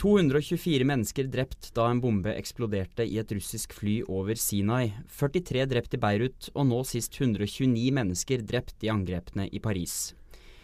[0.00, 4.94] 224 mennesker drept da en bombe eksploderte i et russisk fly over Sinai.
[5.12, 10.14] 43 drept i Beirut, og nå sist 129 mennesker drept i angrepene i Paris.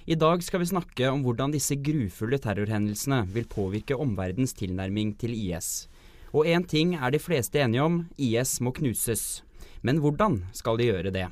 [0.09, 5.37] I dag skal vi snakke om hvordan disse grufulle terrorhendelsene vil påvirke omverdens tilnærming til
[5.37, 5.91] IS.
[6.33, 9.43] Og én ting er de fleste enige om, IS må knuses.
[9.85, 11.29] Men hvordan skal de gjøre det?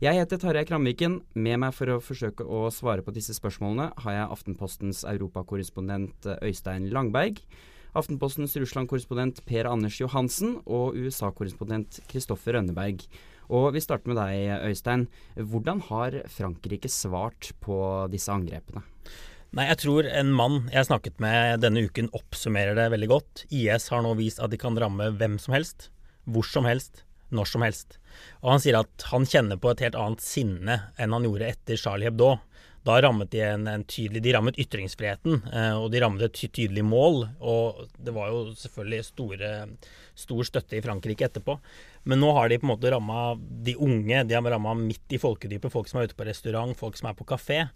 [0.00, 1.18] Jeg heter Tarjei Kramviken.
[1.36, 6.38] Med meg for å forsøke å svare på disse spørsmålene har jeg Aftenpostens europakorrespondent eh,
[6.48, 7.42] Øystein Langberg,
[7.92, 13.04] Aftenpostens Russland-korrespondent Per Anders Johansen og USA-korrespondent Kristoffer Rønneberg.
[13.52, 15.04] Og vi starter med deg, Øystein.
[15.36, 17.76] Hvordan har Frankrike svart på
[18.08, 18.80] disse angrepene?
[19.52, 23.44] Nei, Jeg tror en mann jeg snakket med denne uken oppsummerer det veldig godt.
[23.52, 25.90] IS har nå vist at de kan ramme hvem som helst,
[26.24, 27.98] hvor som helst, når som helst.
[28.42, 31.80] Og han sier at han kjenner på et helt annet sinne enn han gjorde etter
[31.80, 32.36] Charlie Hebdo.
[32.86, 36.84] Da rammet de en, en tydelig De rammet ytringsfriheten, eh, og de rammet et tydelig
[36.86, 37.26] mål.
[37.44, 39.50] Og det var jo selvfølgelig store,
[40.16, 41.58] stor støtte i Frankrike etterpå.
[42.08, 44.24] Men nå har de på en måte ramma de unge.
[44.24, 45.72] De har ramma midt i folkedypet.
[45.72, 47.66] Folk som er ute på restaurant, folk som er på kafé.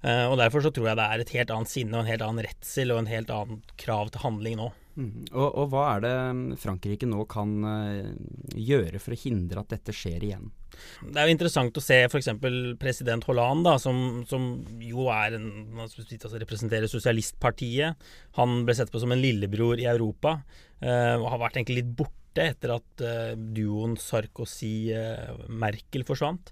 [0.00, 2.24] Eh, og Derfor så tror jeg det er et helt annet sinne og en helt
[2.24, 4.72] annen redsel og en helt annen krav til handling nå.
[4.98, 5.28] Mm.
[5.30, 6.12] Og, og, hva er det
[6.58, 8.10] Frankrike nå kan uh,
[8.58, 10.48] gjøre for å hindre at dette skjer igjen?
[11.06, 12.28] Det er jo interessant å se f.eks.
[12.80, 14.48] president Hollande, da, som, som,
[14.82, 15.46] jo er en,
[15.84, 16.02] altså
[16.42, 17.94] representerer sosialistpartiet.
[18.40, 20.30] Han ble sett på som en lillebror i Europa,
[20.82, 26.50] uh, og har vært egentlig litt borte etter at uh, duoen Sarkozy-Merkel forsvant.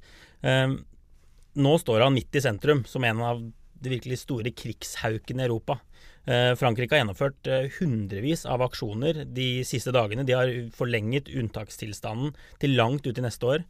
[1.56, 3.42] nå står han midt i sentrum, som en av
[3.82, 5.80] de virkelig store krigshaukene i Europa.
[6.26, 10.24] Eh, Frankrike har gjennomført eh, hundrevis av aksjoner de siste dagene.
[10.26, 13.66] De har forlenget unntakstilstanden til langt ut i neste år.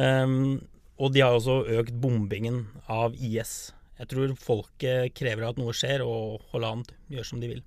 [0.00, 0.62] Ehm,
[0.98, 3.74] og de har også økt bombingen av IS.
[3.98, 7.62] Jeg tror folket krever at noe skjer, og Hollande gjør som de vil.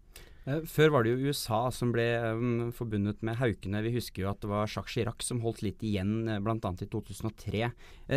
[0.50, 3.84] Eh, før var det jo USA som ble um, forbundet med haukene.
[3.86, 6.58] Vi husker jo at det var Jacques Chirac som holdt litt igjen, uh, bl.a.
[6.58, 7.70] i 2003.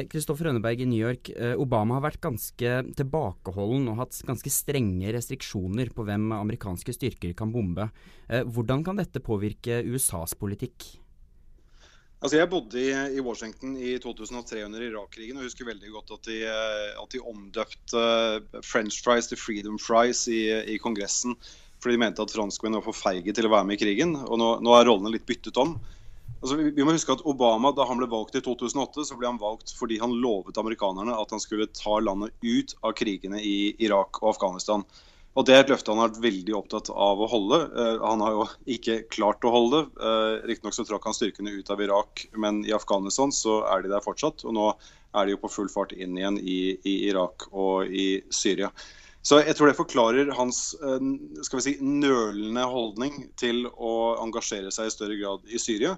[0.09, 1.29] Kristoffer eh, Rønneberg i New York.
[1.37, 7.37] eh, Obama har vært ganske tilbakeholden og hatt ganske strenge restriksjoner på hvem amerikanske styrker
[7.37, 7.91] kan bombe.
[8.25, 10.87] hvordan kan dette påvirke USAs politikk?
[12.25, 16.39] Altså Jeg bodde i, Washington i 2003 under Irak-krigen og husker veldig godt at de,
[16.49, 18.05] at de omdøpte
[18.65, 21.37] French fries til freedom fries i, i Kongressen
[21.85, 24.17] fordi de mente at franskmenn var for feige til å være med i krigen.
[24.25, 25.77] Og nå, nå er rollene litt byttet om.
[26.41, 29.29] Altså, vi, vi, må huske at Obama, Da han ble valgt i 2008, så ble
[29.29, 33.75] han valgt fordi han lovet amerikanerne at han skulle ta landet ut av krigene i
[33.85, 34.85] Irak og Afghanistan.
[35.35, 37.61] Og Det er et løfte han har vært veldig opptatt av å holde.
[37.75, 38.45] Uh, han har jo
[38.77, 40.05] ikke klart å holde det.
[40.05, 44.05] Uh, Riktignok trakk han styrkene ut av Irak, men i Afghanistan så er de der
[44.05, 44.45] fortsatt.
[44.47, 44.69] Og nå
[45.15, 48.71] er de jo på full fart inn igjen i, i Irak og i Syria.
[49.25, 51.09] Så jeg tror det forklarer hans eh,
[51.47, 55.95] skal vi si, nølende holdning til å engasjere seg i større grad i Syria.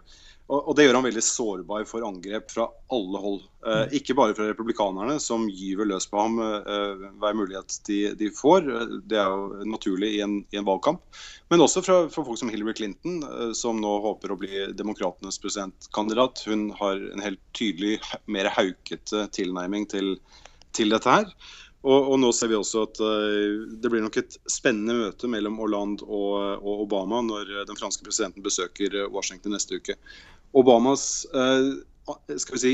[0.47, 3.41] Og, det gjør han veldig sårbar for angrep fra alle hold.
[3.67, 3.95] Eh, mm.
[3.99, 8.69] ikke bare fra republikanerne, som gyver løs på ham eh, hver mulighet de, de, får.
[9.11, 11.03] Det er jo naturlig i en, i en valgkamp.
[11.51, 15.41] Men også fra, fra, folk som Hillary Clinton, eh, som nå håper å bli demokratenes
[15.43, 16.47] presidentkandidat.
[16.47, 17.99] Hun har en helt tydelig
[18.31, 20.15] mer haukete tilnærming til,
[20.79, 21.35] til dette her.
[21.85, 25.59] Og, og, nå ser vi også at uh, det blir nok et spennende møte mellom
[25.61, 29.99] Hollande og, og, Obama når den franske presidenten besøker eh, Washington neste uke.
[30.57, 32.73] Obamas skal vi si,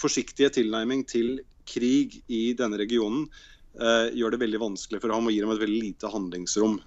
[0.00, 1.36] forsiktige tilnærming til
[1.68, 3.28] krig i denne regionen
[3.78, 6.80] gjør det veldig vanskelig for ham og gir ham et veldig lite handlingsrom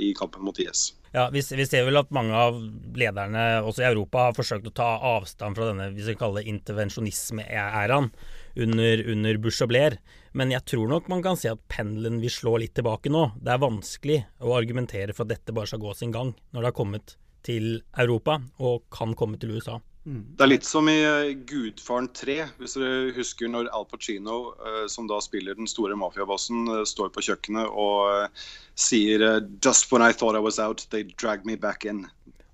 [0.00, 0.86] i kampen mot IS.
[1.12, 2.58] Ja, vi, ser vel at mange av
[2.96, 6.52] lederne også i Europa har forsøkt å ta avstand fra denne hvis vi kaller det
[6.52, 8.10] intervensjonisme-æraen
[8.56, 9.98] under, under Bush og Blair.
[10.32, 13.30] Men jeg tror nok man kan si at pendelen vil slå litt tilbake nå.
[13.40, 16.70] Det er vanskelig å argumentere for at dette bare skal gå sin gang når det
[16.70, 17.16] har kommet
[17.46, 19.78] til Europa og kan komme til USA.
[20.08, 20.22] Mm.
[20.38, 24.86] Det er litt som i uh, Gudfaren 3, hvis dere husker når Al Pacino, uh,
[24.88, 28.30] som da spiller den store mafiabossen, uh, står på kjøkkenet og
[28.78, 29.26] sier
[29.64, 32.06] Just when I thought I was out, they dragged me back in.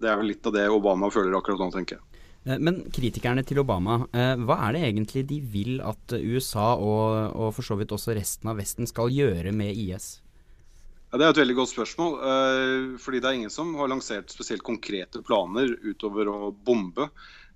[0.02, 2.24] Det er vel litt av det Obama føler akkurat nå, tenker jeg.
[2.44, 7.32] Eh, men kritikerne til Obama, eh, hva er det egentlig de vil at USA og,
[7.32, 10.18] og for så vidt også resten av Vesten skal gjøre med IS?
[11.10, 12.18] Ja, det er et veldig godt spørsmål.
[12.18, 17.10] Eh, fordi det er ingen som har lansert spesielt konkrete planer utover å bombe.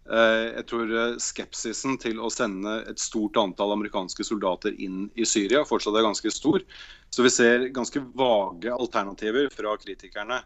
[0.08, 5.98] Jeg tror skepsisen til å sende et stort antall amerikanske soldater inn i Syria fortsatt
[6.00, 6.64] er ganske stor.
[7.12, 10.38] Så vi ser ganske vage alternativer fra kritikerne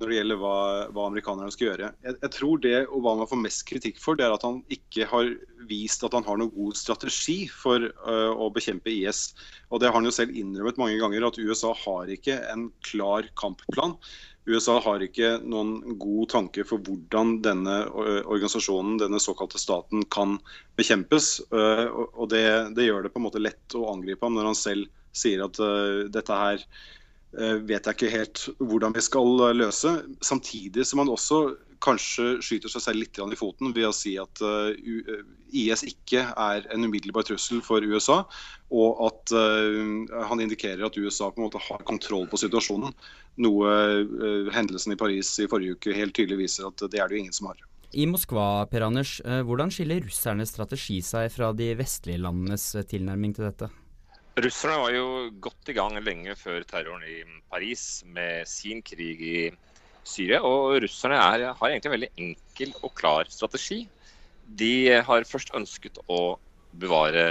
[0.00, 0.56] når det gjelder hva,
[0.96, 1.90] hva amerikanerne skal gjøre.
[2.06, 5.28] Jeg, jeg, tror det Obama får mest kritikk for, det er at han ikke har
[5.68, 9.30] vist at han har noen god strategi for uh, å bekjempe IS.
[9.68, 13.28] Og Det har han jo selv innrømmet mange ganger, at USA har ikke en klar
[13.40, 13.98] kampplan.
[14.48, 20.38] USA har ikke noen god tanke for hvordan denne organisasjonen, denne såkalte staten, kan
[20.80, 21.36] bekjempes.
[21.52, 21.86] Uh,
[22.16, 22.46] og det,
[22.78, 25.60] det, gjør det på en måte lett å angripe ham når han selv sier at
[25.60, 26.64] uh, dette her
[27.32, 29.92] vet jeg ikke helt hvordan vi skal eh, løse.
[30.24, 34.42] Samtidig som man også kanskje skyter seg selv litt i foten ved å si at
[34.44, 35.22] eh,
[35.62, 38.20] IS ikke er en umiddelbar trussel for USA,
[38.70, 42.94] og at han indikerer at USA på en måte har kontroll på situasjonen.
[43.42, 43.72] Noe
[44.54, 47.34] hendelsen i Paris i forrige uke helt tydelig viser at det er det jo ingen
[47.34, 47.58] som har.
[47.90, 53.48] I Moskva, Per Anders, hvordan skiller russernes strategi seg fra de vestlige landenes tilnærming til
[53.48, 53.72] dette?
[54.40, 55.06] Russerne var jo
[55.42, 57.18] godt i gang lenge før terroren i
[57.50, 59.40] Paris med sin krig i
[60.06, 60.40] Syria.
[60.46, 63.82] Og russerne er, har egentlig en veldig enkel og klar strategi.
[64.60, 66.38] De har først ønsket å
[66.80, 67.26] bevare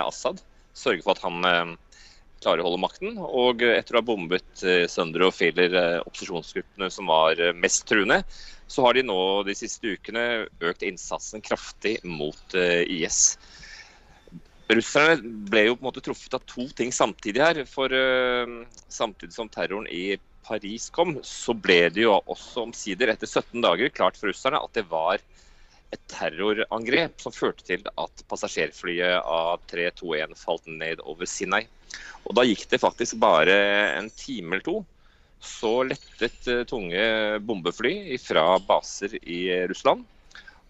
[0.00, 0.42] Assad,
[0.74, 1.76] sørge for at han eh,
[2.40, 3.18] klarer å holde makten.
[3.20, 7.86] Og etter å ha bombet søndre sønder og filer eh, opposisjonsgruppene som var eh, mest
[7.88, 8.22] truende,
[8.70, 13.36] så har de nå de siste ukene økt innsatsen kraftig mot eh, IS.
[14.70, 15.18] Russerne
[15.50, 17.60] ble jo på en måte truffet av to ting samtidig her.
[17.68, 20.14] For uh, samtidig som terroren i
[20.46, 24.74] Paris kom, så ble det jo også omsider, etter 17 dager, klart for russerne at
[24.76, 25.18] det var
[25.90, 31.64] et terrorangrep som førte til at passasjerflyet A321 falt ned over Sinai.
[32.28, 33.56] Og Da gikk det faktisk bare
[33.98, 34.78] en time eller to.
[35.42, 37.02] Så lettet uh, tunge
[37.42, 40.06] bombefly fra baser i Russland.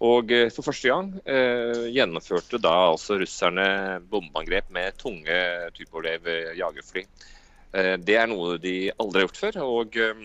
[0.06, 3.66] Og eh, for første gang eh, gjennomførte da altså russerne
[4.10, 5.40] bombeangrep med tunge
[5.76, 7.04] Tupolev jagerfly.
[7.72, 10.24] Eh, det er noe de aldri har gjort før, og eh,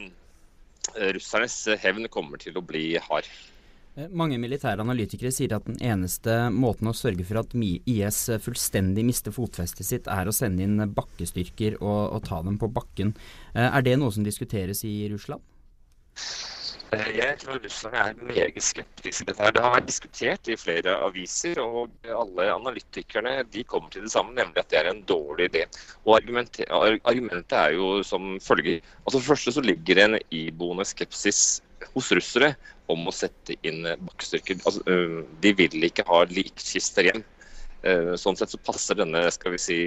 [1.18, 3.28] russernes hevn kommer til å bli hard.
[3.96, 9.06] Eh, mange militære analytikere sier at den eneste måten å sørge for at IS fullstendig
[9.08, 13.16] mister fotfestet sitt, er å sende inn bakkestyrker og, og ta dem på bakken.
[13.54, 15.44] Eh, er det noe som diskuteres i Russland?
[16.96, 19.52] Eh, jeg tror russerne er meget skeptiske til dette.
[19.56, 24.36] Det har vært diskutert i flere aviser, og alle analytikerne de kommer til det samme,
[24.38, 25.66] nemlig at det er en dårlig idé.
[26.06, 28.80] Og argumentet, argumentet er jo som følger.
[29.04, 31.42] Altså For det første så ligger det en iboende skepsis
[31.94, 32.54] hos russere
[32.92, 34.62] om å sette inn bakkestyrker.
[34.64, 37.26] Altså, de vil ikke ha likkister igjen.
[38.18, 39.80] Sånn sett så passer denne, skal vi si,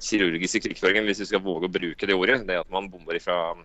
[0.00, 3.56] kirurgiske krigføringen, hvis vi skal våge å bruke det ordet, det at man bomber ifra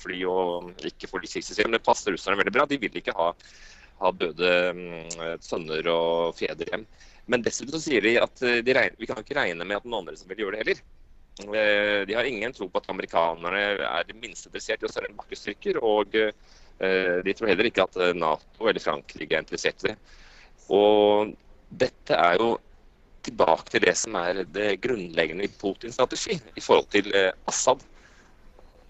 [0.00, 2.66] fly og ikke får Det passer russerne veldig bra.
[2.66, 3.30] De vil ikke ha,
[4.00, 6.86] ha døde um, sønner og fedre hjem.
[7.26, 9.86] Men dessuten så sier de at eh, de regner, vi kan ikke regne med at
[9.86, 10.82] noen andre som vil gjøre det heller.
[11.56, 15.16] Eh, de har ingen tro på at amerikanerne er det minste interessert i å sende
[15.16, 15.80] bakkestyrker.
[15.80, 19.96] Og de tror heller ikke at Nato eller Frankrike er interessert i det.
[20.74, 21.32] Og
[21.70, 22.56] dette er jo
[23.24, 27.08] tilbake til det som er det grunnleggende i Putins strategi i forhold til
[27.48, 27.80] Assad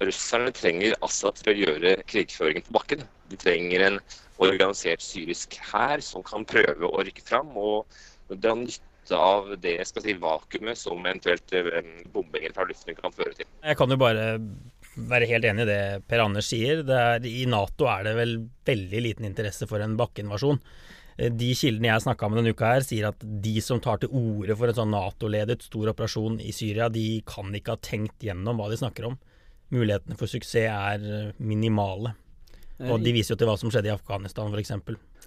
[0.03, 3.05] russerne trenger Assad til å gjøre krigføringen på bakken.
[3.31, 3.99] De trenger en
[4.43, 7.87] organisert syrisk hær som kan prøve å rykke fram og
[8.29, 11.83] dra nytte av det skal si, vakuumet som eventuelt eh,
[12.13, 13.49] bombinger fra luften kan føre til.
[13.63, 14.25] Jeg kan jo bare
[14.95, 16.83] være helt enig i det Per Anders sier.
[16.89, 18.35] Er, I Nato er det vel
[18.67, 20.59] veldig liten interesse for en bakkeinvasjon.
[21.19, 24.15] Eh, de kildene jeg snakka med denne uka, her sier at de som tar til
[24.17, 28.59] orde for en sånn Nato-ledet stor operasjon i Syria, de kan ikke ha tenkt gjennom
[28.59, 29.21] hva de snakker om
[29.73, 32.15] mulighetene for suksess er eh, minimale.
[32.85, 34.73] Og de viser jo til hva som skjedde i Afghanistan f.eks.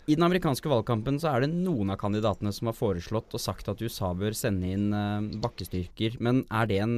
[0.08, 3.70] I den amerikanske valgkampen så er det noen av kandidatene som har foreslått og sagt
[3.72, 6.20] at USA bør sende inn uh, bakkestyrker.
[6.24, 6.98] Men er det en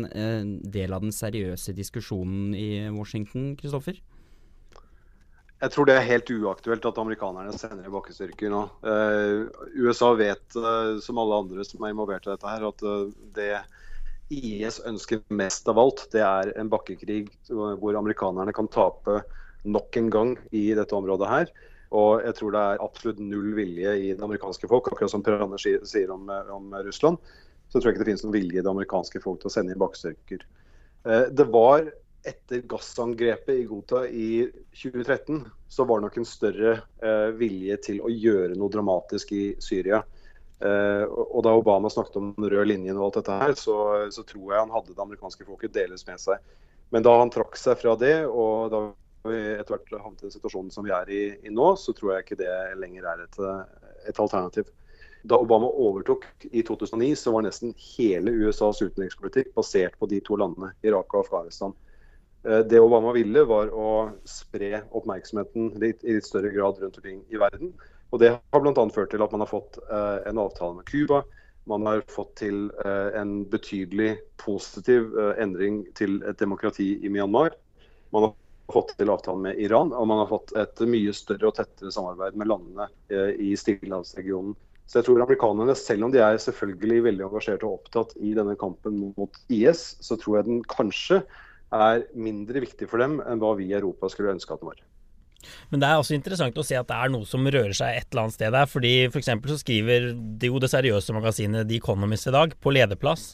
[0.66, 4.02] del av den seriøse diskusjonen i Washington, Kristoffer?
[5.60, 8.62] Jeg tror det er helt uaktuelt at amerikanerne sender bakkestyrker nå.
[9.76, 10.46] USA vet,
[11.04, 12.86] som alle andre som er involvert i dette, her, at
[13.36, 13.50] det
[14.30, 19.24] IS ønsker mest av alt, det er en bakkekrig hvor amerikanerne kan tape
[19.66, 21.54] nok en gang i dette området her.
[21.90, 25.42] Og jeg tror det er absolutt null vilje i det amerikanske folk, akkurat som Per
[25.42, 27.18] Anders sier om, om, Russland.
[27.70, 29.54] Så jeg tror jeg ikke det finnes noen vilje i det amerikanske folk til å
[29.54, 30.46] sende inn bakkestyrker.
[31.10, 31.90] Eh, det var
[32.30, 34.30] etter gassangrepet i Gota i
[34.76, 39.44] 2013, så var det nok en større eh, vilje til å gjøre noe dramatisk i
[39.64, 40.04] Syria.
[40.60, 43.76] Uh, og Da Obama snakket om den røde linjen, og alt dette her, så,
[44.12, 46.42] så, tror jeg han hadde det amerikanske folket deles med seg.
[46.92, 48.82] Men da han trakk seg fra det, og da
[49.28, 52.14] vi etter hvert havnet i den situasjonen som vi er i, i, nå, så tror
[52.16, 53.40] jeg ikke det lenger er et,
[54.08, 54.70] et, alternativ.
[55.28, 60.40] Da Obama overtok i 2009, så var nesten hele USAs utenrikspolitikk basert på de to
[60.40, 61.76] landene, Irak og Afghanistan.
[62.48, 63.90] Eh, det Obama ville, var å
[64.28, 67.74] spre oppmerksomheten litt, i litt større grad rundt omkring i verden.
[68.10, 68.86] Og Det har bl.a.
[68.94, 71.24] ført til at man har fått eh, en avtale med Cuba.
[71.70, 77.54] Man har fått til eh, en betydelig positiv eh, endring til et demokrati i Myanmar.
[78.16, 78.34] Man har
[78.74, 82.40] fått til avtalen med Iran, og man har fått et mye større og tettere samarbeid
[82.40, 84.58] med landene eh, i Stillehavsregionen.
[84.90, 88.56] Så jeg tror amerikanerne, selv om de er selvfølgelig veldig engasjert og opptatt i denne
[88.58, 91.22] kampen mot IS, så tror jeg den kanskje
[91.78, 94.82] er mindre viktig for dem enn hva vi i Europa skulle ønske at den var.
[95.72, 98.10] Men det er også interessant å se at det er noe som rører seg et
[98.10, 98.70] eller annet sted der.
[98.70, 99.32] fordi F.eks.
[99.40, 103.34] For så skriver det jo det seriøse magasinet The Economist i dag, på lederplass,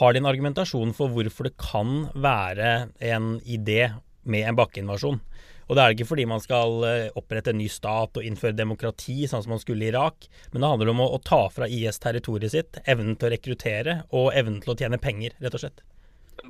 [0.00, 2.72] har de en argumentasjon for hvorfor det kan være
[3.12, 5.20] en idé med en bakkeinvasjon.
[5.68, 9.22] Og det er ikke fordi man skal eh, opprette en ny stat og innføre demokrati,
[9.30, 12.00] sånn som man skulle i Irak, men det handler om å, å ta fra IS
[12.02, 15.84] territoriet sitt, evnen til å rekruttere og evnen til å tjene penger, rett og slett.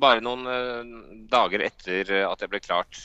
[0.01, 0.81] Bare noen uh,
[1.29, 2.99] dager etter at det ble klart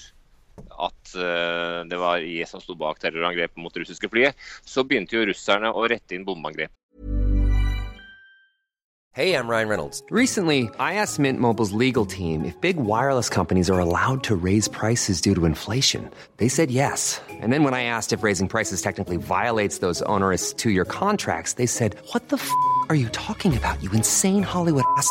[0.59, 4.37] at uh, det var IS som sto bak terrorangrepet mot russiske flyet,
[4.67, 6.73] så begynte jo russerne å rette inn bombeangrep.
[9.13, 10.01] Hey, I'm Ryan Reynolds.
[10.11, 14.69] Recently, I asked Mint Mobile's legal team if big wireless companies are allowed to raise
[14.69, 16.09] prices due to inflation.
[16.37, 17.21] They said yes.
[17.29, 21.67] And then when I asked if raising prices technically violates those onerous two-year contracts, they
[21.67, 22.49] said, "What the f***
[22.91, 23.83] are you talking about?
[23.83, 25.11] You insane Hollywood ass."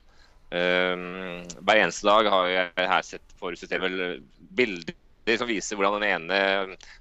[0.51, 4.19] Um, hver eneste dag har jeg her sett for systemet
[4.51, 6.39] bilder som viser hvordan den ene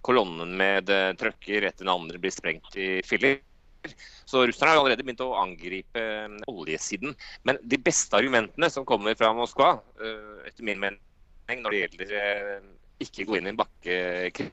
[0.06, 3.40] kolonnen med uh, trucker etter den andre blir sprengt i filler.
[4.28, 7.16] Så russerne har allerede begynt å angripe um, oljesiden.
[7.48, 12.14] Men de beste argumentene som kommer fra Moskva, uh, etter min mening, når det gjelder
[12.20, 12.70] uh,
[13.02, 14.50] ikke gå inn i en bakkekrig,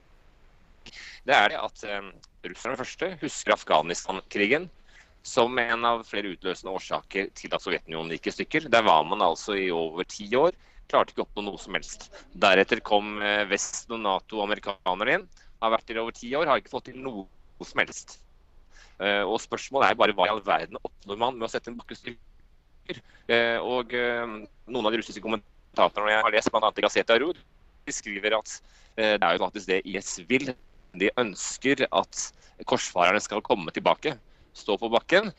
[1.27, 2.09] det er det at um,
[2.47, 4.69] russerne første husker Afghanistan-krigen
[5.27, 8.67] som en av flere utløsende årsaker til at Sovjetunionen gikk i stykker.
[8.71, 10.55] Der var man altså i over ti år.
[10.87, 12.07] Klarte ikke å oppnå noe som helst.
[12.31, 15.25] Deretter kom eh, Vesten og Nato og amerikanerne inn.
[15.59, 17.25] Har vært der over ti år, har ikke fått til noe
[17.67, 18.19] som helst.
[19.03, 21.79] Eh, og spørsmålet er bare hva i all verden oppnår man med å sette en
[21.79, 23.01] bakke stykker?
[23.27, 26.71] Eh, og noen av de russiske kommentatorene jeg har lest, bl.a.
[26.71, 28.55] i Gazeta de skriver at
[28.97, 30.49] det er jo faktisk det IS vil.
[30.97, 32.23] De ønsker at
[32.67, 34.15] korsfarerne skal komme tilbake
[34.57, 35.31] stå på bakken,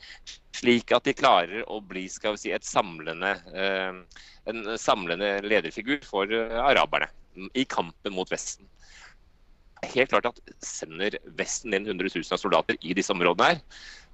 [0.55, 6.01] slik at de klarer å bli skal vi si, et samlende, eh, en samlende lederfigur
[6.07, 7.11] for eh, araberne
[7.53, 8.67] i kampen mot Vesten.
[9.93, 13.61] Helt klart at Sender Vesten inn 100 000 soldater i disse områdene, her,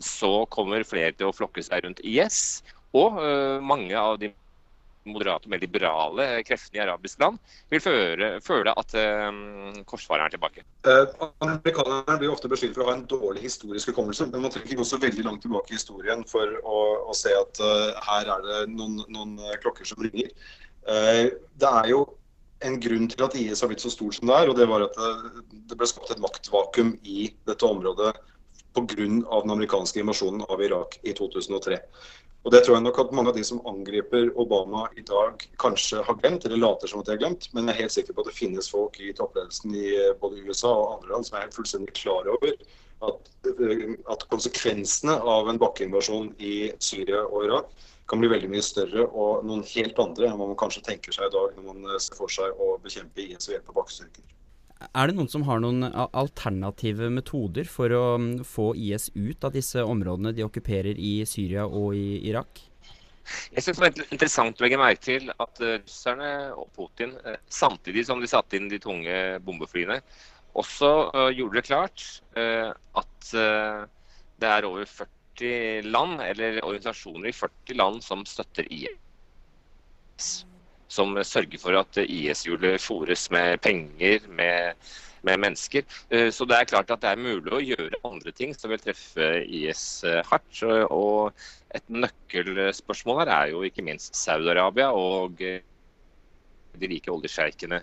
[0.04, 2.62] så kommer flere til å flokke seg rundt IS.
[2.96, 4.30] Og uh, mange av de
[5.10, 7.38] moderate og mer liberale kreftene i arabiske land
[7.72, 9.40] vil føre, føle at eh,
[9.88, 10.66] korsfareren er tilbake.
[10.88, 14.30] Eh, amerikanerne blir ofte beskyldt for å ha en dårlig historisk hukommelse.
[14.32, 17.34] Men man trenger ikke gå så veldig langt tilbake i historien for å, å se
[17.36, 20.32] at uh, her er det noen, noen klokker som ringer.
[20.86, 22.06] Uh, det er jo
[22.66, 24.50] en grunn til at IS har blitt så stor som det er.
[24.50, 28.14] og Det var at det, det ble skapt et maktvakuum i dette området
[28.76, 28.96] pga.
[28.96, 31.80] den amerikanske invasjonen av Irak i 2003.
[32.46, 36.04] Og Det tror jeg nok at mange av de som angriper Obama i dag, kanskje
[36.06, 37.48] har glemt, eller later som at de har glemt.
[37.58, 39.88] Men jeg er helt sikker på at det finnes folk i toppledelsen i
[40.22, 42.54] både USA og andre land som er helt fullstendig klar over
[43.10, 43.34] at,
[44.14, 47.74] at konsekvensene av en bakkeinvasjon i Syria og Irak
[48.10, 51.28] kan bli veldig mye større og noen helt andre enn hva man kanskje tenker seg
[51.32, 54.26] i dag når man ser for seg å bekjempe IS ved hjelp av bakkestyrker.
[54.76, 59.56] Er det noen som har noen alternative metoder for å mm, få IS ut av
[59.56, 62.60] disse områdene de okkuperer i Syria og i Irak?
[63.56, 67.40] Jeg synes det var interessant å legge merke til at uh, russerne og Putin, uh,
[67.50, 69.16] samtidig som de satte inn de tunge
[69.48, 69.98] bombeflyene,
[70.60, 72.06] også uh, gjorde det klart
[72.36, 80.44] at det er over 40 land, eller organisasjoner i 40 land, som støtter IS.
[80.88, 84.76] Som sørger for at IS-hjulet fòres med penger, med
[85.26, 85.86] med mennesker.
[86.10, 88.82] Eh, så det er klart at det er mulig å gjøre andre ting som vil
[88.82, 90.62] treffe IS eh, hardt.
[90.94, 91.34] Og
[91.76, 95.64] et nøkkelspørsmål her er jo ikke minst Saudi-Arabia og eh,
[96.80, 97.82] de rike oljesjeikene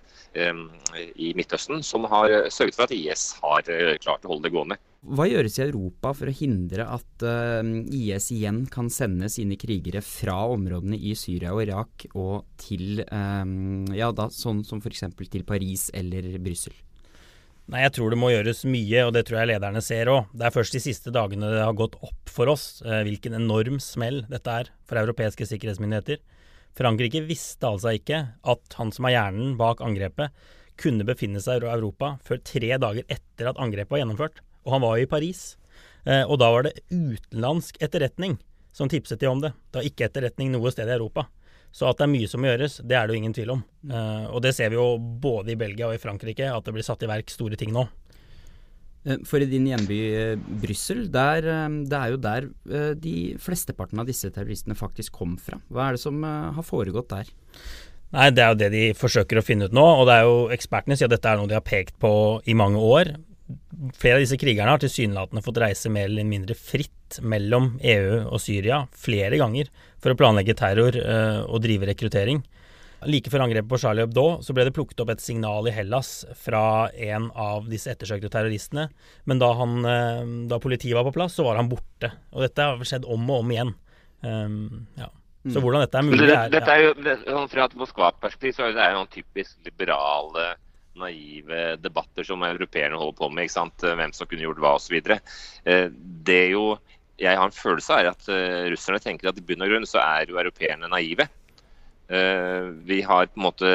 [1.16, 3.68] i Midtøsten, som har sørget for at IS har
[4.02, 4.78] klart å holde det gående.
[5.02, 7.24] Hva gjøres i Europa for å hindre at
[7.90, 14.12] IS igjen kan sende sine krigere fra områdene i Syria og Irak og til ja,
[14.14, 15.08] da, sånn som f.eks.
[15.26, 16.76] til Paris eller Brussel?
[17.70, 20.30] Nei, jeg tror det må gjøres mye, og det tror jeg lederne ser òg.
[20.34, 23.78] Det er først de siste dagene det har gått opp for oss eh, hvilken enorm
[23.82, 26.18] smell dette er for europeiske sikkerhetsmyndigheter.
[26.78, 30.32] Frankrike visste altså ikke at han som er hjernen bak angrepet,
[30.80, 34.40] kunne befinne seg i Europa før tre dager etter at angrepet var gjennomført.
[34.64, 35.42] Og han var jo i Paris.
[36.08, 38.38] Eh, og da var det utenlandsk etterretning
[38.72, 39.52] som tipset de om det.
[39.70, 41.26] Det var ikke etterretning noe sted i Europa.
[41.72, 43.62] Så at det er mye som må gjøres, det er det jo ingen tvil om.
[43.88, 46.84] Uh, og det ser vi jo både i Belgia og i Frankrike, at det blir
[46.84, 47.86] satt i verk store ting nå.
[49.04, 52.46] Eh, for i din hjemby eh, Brussel, det er jo der
[52.98, 55.58] de flesteparten av disse terroristene faktisk kom fra.
[55.72, 57.32] Hva er det som har foregått der?
[58.12, 59.82] Nei, Det er jo det de forsøker å finne ut nå.
[59.82, 62.14] og det er jo Ekspertene sier at dette er noe de har pekt på
[62.46, 63.14] i mange år
[63.96, 68.40] flere av disse krigerne har tilsynelatende fått reise mer eller mindre fritt mellom EU og
[68.40, 69.68] Syria flere ganger
[70.00, 70.96] for å planlegge terror
[71.48, 72.40] og drive rekruttering.
[73.08, 76.12] Like før angrepet på Charlie Hebdo så ble det plukket opp et signal i Hellas
[76.38, 78.88] fra en av disse ettersøkte terroristene.
[79.30, 82.12] Men da, han, uh, da, politiet var på plass, så var han borte.
[82.32, 83.74] Og dette har skjedd om og om igjen.
[84.22, 85.10] Um, ja.
[85.42, 85.62] Så mm.
[85.64, 88.76] hvordan dette er mulig er, Dette er jo, det, sånn Fra et Moskva-perspektiv så er
[88.76, 90.52] det noen typisk liberale
[90.94, 93.48] naive debatter som europeerne holder på med.
[93.48, 93.82] ikke sant?
[93.82, 94.98] Hvem som kunne gjort hva osv.
[95.00, 95.86] Eh,
[96.28, 96.76] det jo
[97.22, 100.00] jeg har en følelse av at uh, russerne tenker at i bunn og grunn så
[100.02, 101.28] er jo europeerne naive.
[102.12, 103.70] Uh, vi har på en måte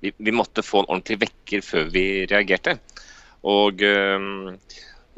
[0.00, 2.78] vi, vi, måtte få en ordentlig vekker før vi reagerte.
[3.50, 4.54] Og uh,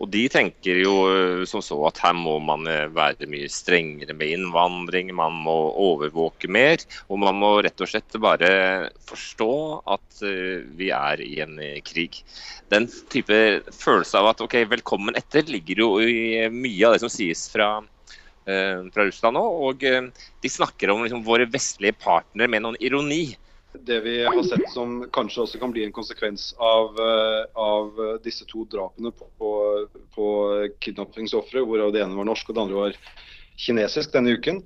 [0.03, 4.16] og de tenker jo eh, som så at her må man eh, være mye strengere
[4.18, 6.83] med innvandring, man må overvåke mer.
[7.07, 8.51] Og man må rett og slett bare
[9.07, 9.53] forstå
[9.95, 11.55] at eh, vi er i en
[11.87, 12.23] krig.
[12.73, 13.38] Den type
[13.77, 17.77] følelse av at ok, velkommen etter ligger jo i mye av det som sies fra,
[18.42, 19.42] fra Russland nå.
[19.68, 23.37] Og de snakker om liksom, våre vestlige partnere med noen ironi
[23.72, 28.44] det vi har sett som kanskje også kan bli en konsekvens av, eh, av disse
[28.48, 29.52] to drapene på, på,
[30.14, 30.26] på
[30.85, 32.98] kidnappingsofre, hvorav det ene var norsk og det andre var
[33.57, 34.62] kinesisk denne uken,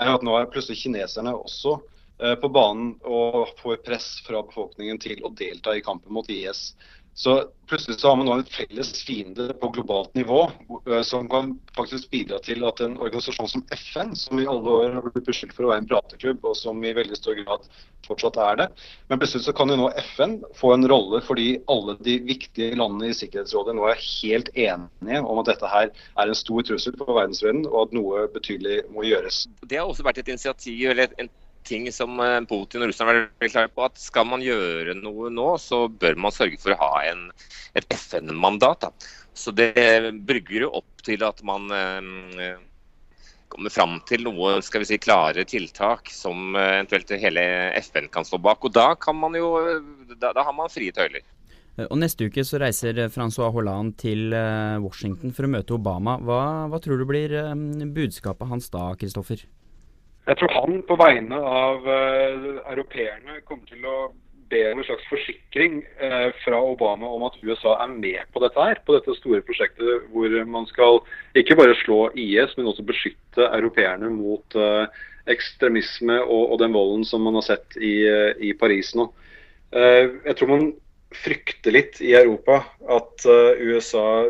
[0.00, 1.78] er at nå er plutselig kineserne også
[2.20, 6.74] eh, på banen og får press fra befolkningen til å delta i kampen mot IS.
[7.20, 10.38] Så plutselig så har man nå en felles fiende på globalt nivå
[10.88, 14.94] eh, som kan faktisk bidra til at en organisasjon som FN, som i alle år
[14.94, 17.66] har blitt beskyldt for å være en prateklubb, og som i veldig stor grad
[18.08, 18.68] fortsatt er det,
[19.12, 23.12] men plutselig så kan jo nå FN få en rolle fordi alle de viktige landene
[23.12, 27.20] i Sikkerhetsrådet nå er helt enige om at dette her er en stor trussel for
[27.20, 29.44] verdensfreden, og at noe betydelig må gjøres.
[29.68, 31.28] Det har også vært et initiativ eller en
[31.66, 33.84] ting som eh, Putin og Russland er veldig klare på.
[33.86, 37.28] at Skal man gjøre noe nå, så bør man sørge for å ha en,
[37.78, 38.88] et FN-mandat.
[39.36, 39.74] Så det
[40.26, 42.56] brygger jo opp til at man eh,
[43.50, 47.44] kommer fram til noe skal vi si, klare tiltak som eh, eventuelt hele
[47.82, 48.64] FN kan stå bak.
[48.66, 49.54] Og da, kan man jo,
[50.16, 51.22] da, da har man frie tøyler.
[51.76, 54.34] Eh, og Neste uke så reiser Francois Hollande til
[54.82, 56.18] Washington for å møte Obama.
[56.20, 56.42] Hva,
[56.72, 57.38] hva tror du blir
[57.94, 59.46] budskapet hans da, Kristoffer?
[60.28, 64.10] Jeg tror han på vegne av uh, europeerne kommer til å
[64.50, 68.66] be om en slags forsikring uh, fra Obama om at USA er med på dette
[68.66, 71.00] her, på dette store prosjektet hvor man skal
[71.38, 74.84] ikke bare slå IS, men også beskytte europeerne mot uh,
[75.30, 77.94] ekstremisme og, og, den volden som man har sett i,
[78.40, 79.04] i Paris nå.
[79.70, 80.64] jeg tror man
[81.10, 83.24] frykter litt i Europa at
[83.58, 84.28] USA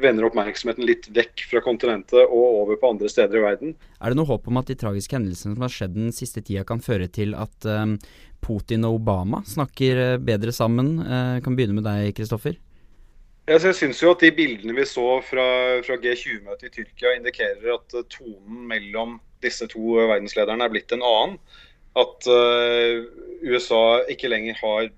[0.00, 3.74] vender oppmerksomheten litt vekk fra kontinentet og over på andre steder i verden.
[4.00, 6.64] Er det noe håp om at de tragiske hendelsene som har skjedd den siste tida
[6.66, 7.96] kan føre til at um,
[8.44, 10.96] Putin og Obama snakker eh, bedre sammen?
[11.04, 12.58] Uh, kan begynne med deg, Kristoffer?
[13.50, 15.46] Jeg syns jo at de bildene vi så fra,
[15.82, 21.36] fra G20-møtet i Tyrkia indikerer at tonen mellom disse to verdenslederne er blitt en annen.
[21.98, 23.02] At uh,
[23.42, 24.90] USA ikke lenger har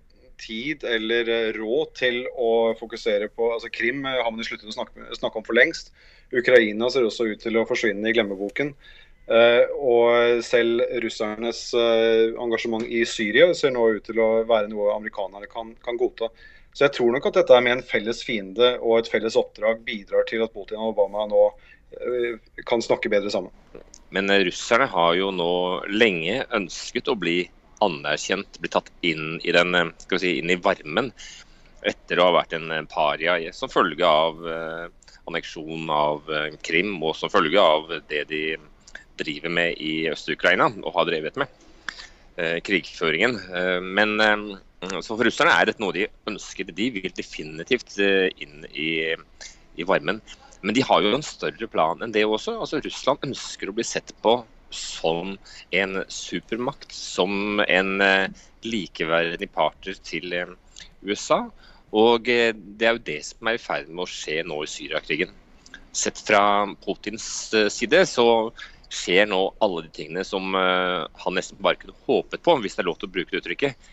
[0.43, 5.39] tid eller råd til å fokusere på altså Krim har man sluttet å snakke, snakke,
[5.39, 5.93] om for lengst.
[6.33, 8.75] Ukraina ser også ut til å forsvinne i glemmeboken.
[9.79, 11.61] og selv russernes
[12.43, 16.29] engasjement i Syria ser nå ut til å være noe amerikanerne kan, kan godta.
[16.75, 20.25] Så jeg tror nok at dette med en felles fiende og et felles oppdrag bidrar
[20.29, 21.47] til at Putin og Obama nå
[22.69, 23.53] kan snakke bedre sammen.
[24.13, 25.53] Men russerne har jo nå
[25.93, 27.45] lenge ønsket å bli
[27.83, 31.13] anerkjent, blir tatt inn i, den, eh, si, inn i varmen
[31.83, 37.17] etter å ha vært en paria som følge av anneksjonen anneksjon av eh, Krim og
[37.17, 38.43] som følge av det de
[39.21, 41.51] driver med i Øst-Ukraina og har drevet med.
[42.37, 43.37] Eh, krigføringen.
[43.55, 46.73] Eh, men eh, så for russerne er dette noe de ønsker.
[46.73, 49.13] De vil definitivt inn i,
[49.77, 50.21] i varmen.
[50.63, 52.57] Men de har jo en større plan enn det også.
[52.59, 54.41] Altså Russland ønsker å bli sett på
[54.73, 55.37] som
[55.71, 58.31] en supermakt, som en eh,
[58.65, 60.55] likeverdig partner til eh,
[61.05, 61.45] USA.
[61.93, 64.71] Og eh, det er jo det som er i ferd med å skje nå i
[64.71, 65.33] Syriakrigen.
[65.93, 66.43] Sett fra
[66.85, 67.25] Putins
[67.75, 68.27] side så
[68.93, 72.89] skjer nå alle de tingene som han nesten bare kunne håpet på, hvis det er
[72.89, 73.89] lov til å bruke det uttrykket.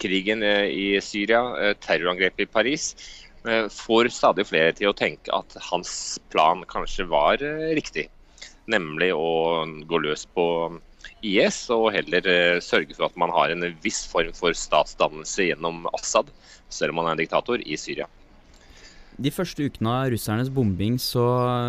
[0.00, 1.42] Krigen i Syria,
[1.84, 2.90] terrorangrepet i Paris
[3.72, 5.92] får stadig flere til å tenke at hans
[6.32, 7.44] plan kanskje var
[7.76, 8.08] riktig.
[8.68, 10.44] Nemlig å gå løs på
[11.24, 15.86] IS og heller eh, sørge for at man har en viss form for statsdannelse gjennom
[15.96, 16.30] Assad,
[16.70, 18.06] selv om han er en diktator, i Syria.
[19.18, 21.24] De første ukene av russernes bombing så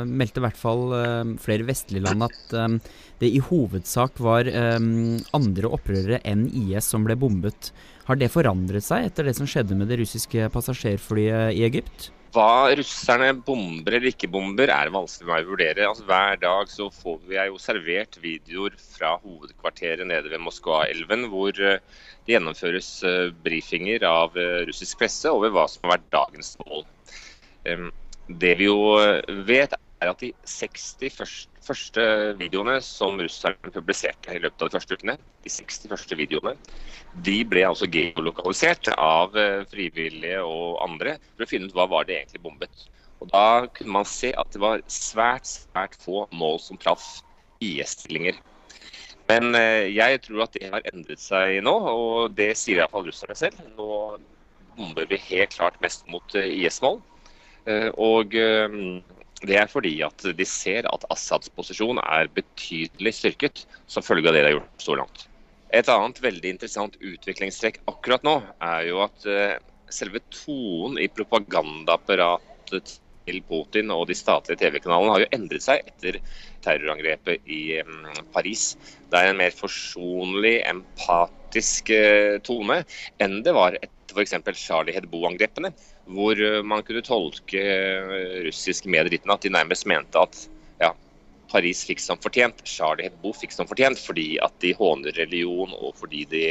[0.05, 2.75] meldte i hvert fall uh, flere vestlige land at um,
[3.23, 7.71] det i hovedsak var andre opprørere enn IS som ble bombet.
[8.05, 12.11] Har det forandret seg etter det som skjedde med det russiske passasjerflyet i Egypt?
[12.29, 15.87] Hva russerne bomber eller ikke bomber, er vanskelig for meg å vurdere.
[15.87, 21.49] Altså, hver dag så får vi jo servert videoer fra hovedkvarteret nede ved Moskva-elven, hvor
[21.57, 21.79] eh,
[22.27, 26.85] det gjennomføres eh, brifinger av eh, russisk presse over hva som har vært dagens mål.
[28.29, 28.77] Det vi jo
[29.47, 32.03] vet, er at de 60 første første
[32.39, 36.55] videoene som russerne publiserte i løpet av de første ukene, de 60 første videoene,
[37.25, 42.07] de ble altså geolokalisert av eh, frivillige og andre for å finne ut hva var
[42.09, 42.85] det egentlig bombet.
[43.19, 47.05] Og Da kunne man se at det var svært, svært få mål som traff
[47.63, 48.39] IS-stillinger.
[49.29, 53.37] Men eh, jeg tror at det har endret seg nå, og det sier iallfall russerne
[53.37, 53.61] selv.
[53.77, 54.17] Nå
[54.79, 57.01] bomber vi helt klart mest mot eh, IS-mål.
[58.01, 58.33] Og
[59.47, 64.35] det er fordi at de ser at Assads posisjon er betydelig styrket som følge av
[64.35, 65.25] det de har gjort så langt.
[65.69, 69.59] Et annet veldig interessant utviklingstrekk akkurat nå er jo at eh,
[69.93, 72.97] selve tonen i propagandaapparatet
[73.29, 76.17] til Putin og de statlige TV-kanalene har jo endret seg etter
[76.65, 77.61] terrorangrepet i
[78.33, 78.73] Paris.
[79.09, 82.81] Det er en mer forsonlig, empatisk eh, tone
[83.21, 84.33] enn det var etter f.eks.
[84.57, 85.69] Charlie Hebdo-angrepene,
[86.13, 90.45] hvor eh, man kunne tolke eh, russiske medier dit at de nærmest mente at
[90.81, 90.93] ja,
[91.51, 95.93] Paris fikk som fortjent, Charlie Hebdo fikk som fortjent, fordi at de håner religion og
[95.99, 96.45] fordi de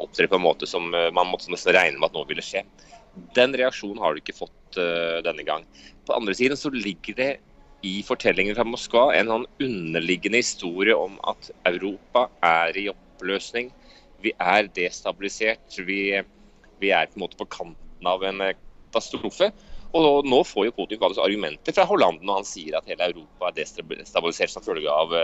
[0.00, 2.64] opptrer på en måte som eh, man måtte nesten regne med at nå ville skje.
[3.36, 5.62] Den reaksjonen har du ikke fått uh, denne gang.
[6.02, 7.28] På andre siden så ligger det
[7.86, 13.70] i fortellingen fra Moskva en sånn underliggende historie om at Europa er i oppløsning.
[14.24, 15.78] Vi er destabilisert.
[15.86, 16.24] Vi
[16.84, 18.42] vi er på en måte på kanten av en
[18.94, 19.50] katastrofe.
[19.94, 23.58] Og nå får jo Putin argumenter fra Hollanden når han sier at hele Europa er
[23.60, 25.14] destabilisert som følge av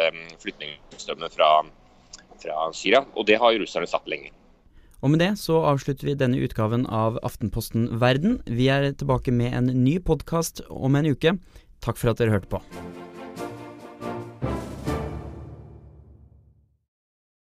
[0.43, 1.51] flyktningstrømmen fra,
[2.39, 3.03] fra Syria.
[3.17, 4.31] Og det har jo russerne sagt lenge.
[5.01, 8.43] Og med det så avslutter vi denne utgaven av Aftenposten Verden.
[8.47, 11.39] Vi er tilbake med en ny podkast om en uke.
[11.81, 13.10] Takk for at dere hørte på.